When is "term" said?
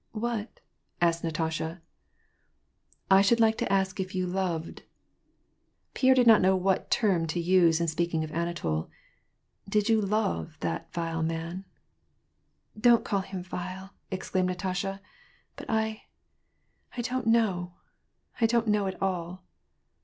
6.89-7.27